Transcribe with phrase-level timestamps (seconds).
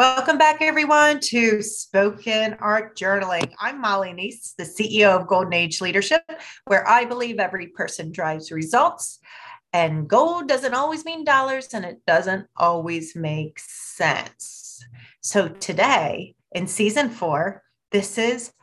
[0.00, 3.52] Welcome back, everyone, to Spoken Art Journaling.
[3.60, 6.22] I'm Molly Nece, the CEO of Golden Age Leadership,
[6.64, 9.18] where I believe every person drives results.
[9.74, 14.82] And gold doesn't always mean dollars, and it doesn't always make sense.
[15.20, 18.54] So, today in season four, this is,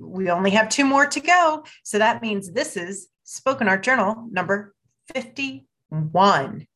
[0.00, 1.66] we only have two more to go.
[1.82, 4.74] So, that means this is Spoken Art Journal number
[5.12, 6.66] 51.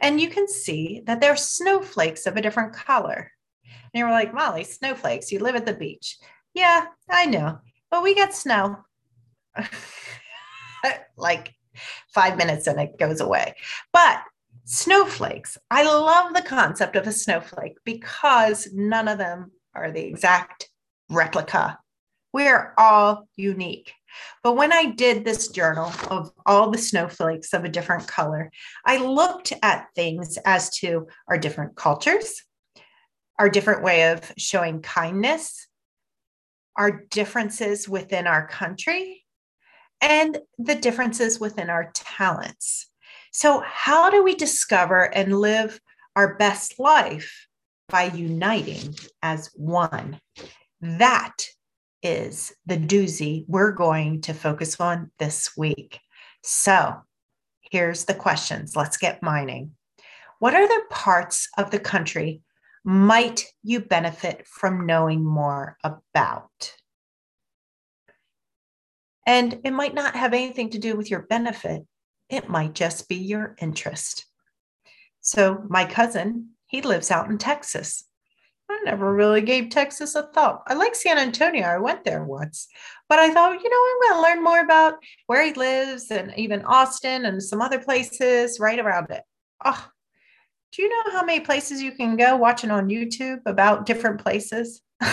[0.00, 3.30] And you can see that they're snowflakes of a different color.
[3.92, 6.18] And you were like, Molly, snowflakes, you live at the beach.
[6.54, 7.58] Yeah, I know,
[7.90, 8.78] but we get snow.
[11.16, 11.54] like
[12.08, 13.54] five minutes and it goes away.
[13.92, 14.22] But
[14.64, 20.68] snowflakes, I love the concept of a snowflake because none of them are the exact
[21.10, 21.78] replica.
[22.32, 23.92] We're all unique.
[24.42, 28.50] But when I did this journal of all the snowflakes of a different color,
[28.84, 32.42] I looked at things as to our different cultures,
[33.42, 35.66] our different way of showing kindness,
[36.76, 39.24] our differences within our country,
[40.00, 42.88] and the differences within our talents.
[43.32, 45.80] So, how do we discover and live
[46.14, 47.48] our best life
[47.88, 48.94] by uniting
[49.24, 50.20] as one?
[50.80, 51.48] That
[52.00, 55.98] is the doozy we're going to focus on this week.
[56.44, 56.94] So,
[57.72, 58.76] here's the questions.
[58.76, 59.72] Let's get mining.
[60.38, 62.40] What are the parts of the country
[62.84, 66.74] might you benefit from knowing more about?
[69.26, 71.86] And it might not have anything to do with your benefit,
[72.28, 74.26] it might just be your interest.
[75.20, 78.04] So, my cousin, he lives out in Texas.
[78.68, 80.62] I never really gave Texas a thought.
[80.66, 81.66] I like San Antonio.
[81.66, 82.68] I went there once,
[83.08, 84.94] but I thought, you know, I'm going to learn more about
[85.26, 89.22] where he lives and even Austin and some other places right around it.
[89.64, 89.86] Oh,
[90.72, 94.80] do you know how many places you can go watching on YouTube about different places?
[95.02, 95.08] you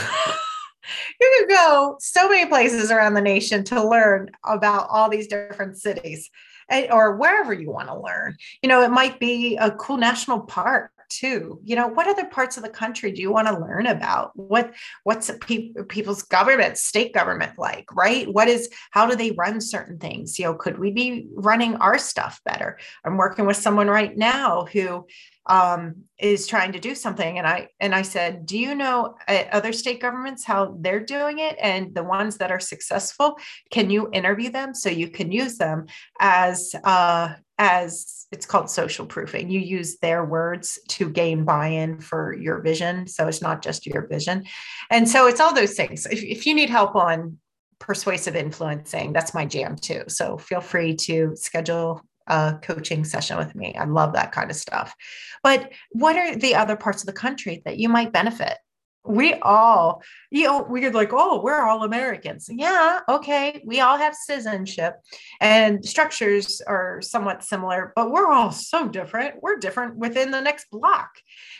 [1.20, 6.30] can go so many places around the nation to learn about all these different cities
[6.69, 8.38] and, or wherever you want to learn.
[8.62, 11.59] You know, it might be a cool national park too.
[11.64, 14.31] You know what other parts of the country do you want to learn about?
[14.36, 18.31] What what's pe- people's government state government like right?
[18.31, 20.40] What is how do they run certain things?
[20.40, 22.80] You know could we be running our stuff better?
[23.03, 25.06] I'm working with someone right now who
[25.46, 29.46] um, is trying to do something and i and i said do you know uh,
[29.52, 31.56] other state governments how they're doing it?
[31.62, 33.38] And the ones that are successful
[33.72, 35.88] can you interview them so you can use them
[36.19, 39.50] as uh, as it's called social proofing.
[39.50, 43.06] You use their words to gain buy in for your vision.
[43.06, 44.46] So it's not just your vision.
[44.90, 46.06] And so it's all those things.
[46.06, 47.38] If, if you need help on
[47.80, 50.03] persuasive influencing, that's my jam too.
[50.08, 53.75] So feel free to schedule a coaching session with me.
[53.75, 54.96] I love that kind of stuff.
[55.44, 58.58] But what are the other parts of the country that you might benefit?
[59.06, 62.50] We all, you know, we're like, oh, we're all Americans.
[62.52, 63.62] Yeah, okay.
[63.66, 64.96] We all have citizenship
[65.40, 69.36] and structures are somewhat similar, but we're all so different.
[69.42, 71.10] We're different within the next block.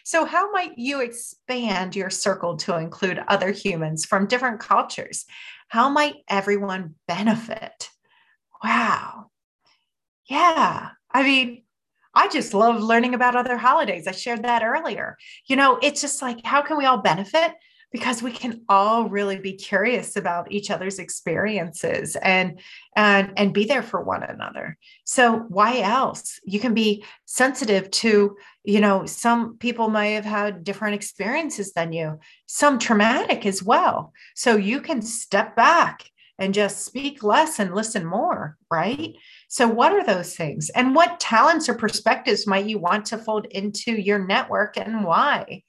[0.04, 5.26] So, how might you expand your circle to include other humans from different cultures?
[5.70, 7.90] How might everyone benefit?
[8.64, 9.28] Wow.
[10.30, 10.90] Yeah.
[11.12, 11.64] I mean,
[12.14, 14.08] I just love learning about other holidays.
[14.08, 15.18] I shared that earlier.
[15.46, 17.54] You know, it's just like, how can we all benefit?
[17.92, 22.60] Because we can all really be curious about each other's experiences and
[22.96, 24.78] and and be there for one another.
[25.06, 26.40] So why else?
[26.44, 31.92] You can be sensitive to, you know, some people may have had different experiences than
[31.92, 34.14] you, some traumatic as well.
[34.36, 36.04] So you can step back
[36.40, 39.14] and just speak less and listen more, right?
[39.50, 40.70] So, what are those things?
[40.72, 45.64] And what talents or perspectives might you want to fold into your network and why?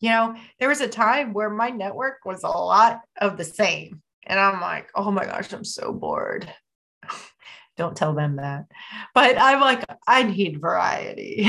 [0.00, 4.02] You know, there was a time where my network was a lot of the same.
[4.26, 6.52] And I'm like, oh my gosh, I'm so bored.
[7.76, 8.66] Don't tell them that.
[9.14, 11.48] But I'm like, I need variety.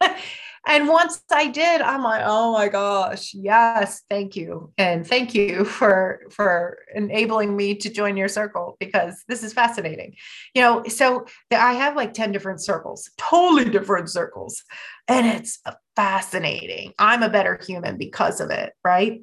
[0.66, 4.72] And once I did, I'm like, oh my gosh, yes, thank you.
[4.76, 10.16] And thank you for for enabling me to join your circle because this is fascinating.
[10.54, 14.64] You know, so I have like 10 different circles, totally different circles.
[15.06, 15.60] And it's
[15.94, 16.92] fascinating.
[16.98, 19.20] I'm a better human because of it, right?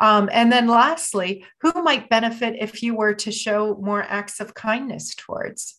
[0.00, 4.54] Um, and then lastly, who might benefit if you were to show more acts of
[4.54, 5.76] kindness towards?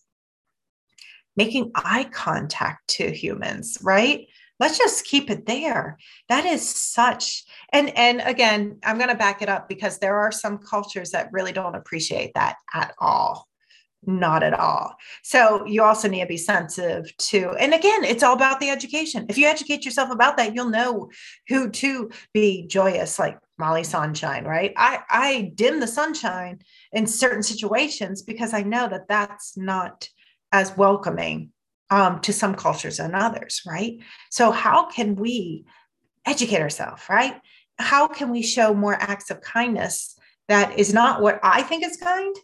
[1.36, 4.28] Making eye contact to humans, right?
[4.62, 5.98] Let's just keep it there
[6.30, 7.44] that is such
[7.74, 11.28] and and again i'm going to back it up because there are some cultures that
[11.34, 13.50] really don't appreciate that at all
[14.04, 14.96] not at all.
[15.24, 19.26] So you also need to be sensitive to, and again, it's all about the education.
[19.30, 21.12] If you educate yourself about that, you'll know
[21.48, 24.74] who to be joyous, like Molly Sunshine, right?
[24.76, 26.60] I, I dim the sunshine
[26.92, 30.10] in certain situations because I know that that's not
[30.52, 31.52] as welcoming
[31.92, 34.00] um, to some cultures than others, right?
[34.32, 35.66] So how can we
[36.26, 37.36] educate ourselves, right?
[37.78, 40.18] How can we show more acts of kindness
[40.48, 42.36] that is not what I think is kind,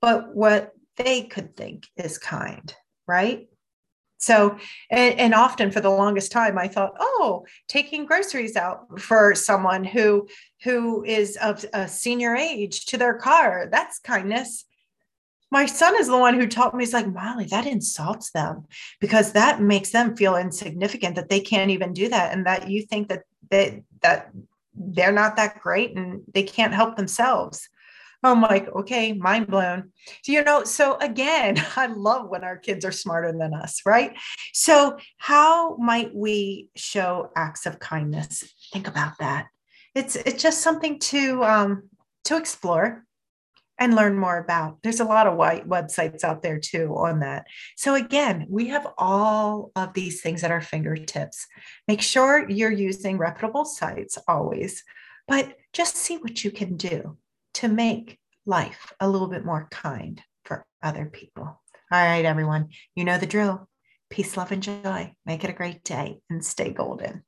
[0.00, 2.74] but what they could think is kind,
[3.06, 3.48] right?
[4.20, 4.58] So,
[4.90, 9.84] and, and, often for the longest time, I thought, oh, taking groceries out for someone
[9.84, 10.26] who
[10.64, 14.64] who is of a senior age to their car, that's kindness.
[15.50, 18.66] My son is the one who taught me, he's like, Molly, that insults them
[19.00, 22.32] because that makes them feel insignificant that they can't even do that.
[22.32, 24.30] And that you think that they, that
[24.74, 27.68] they're not that great and they can't help themselves.
[28.22, 29.92] I'm like, okay, mind blown.
[30.26, 34.16] You know, so again, I love when our kids are smarter than us, right?
[34.52, 38.52] So, how might we show acts of kindness?
[38.72, 39.46] Think about that.
[39.94, 41.88] It's it's just something to um,
[42.24, 43.04] to explore
[43.78, 44.78] and learn more about.
[44.82, 47.46] There's a lot of white websites out there too on that.
[47.76, 51.46] So again, we have all of these things at our fingertips.
[51.86, 54.82] Make sure you're using reputable sites always,
[55.26, 57.16] but just see what you can do
[57.54, 61.44] to make life a little bit more kind for other people.
[61.44, 63.68] All right, everyone, you know the drill.
[64.10, 65.12] Peace, love, and joy.
[65.26, 67.22] Make it a great day and stay golden.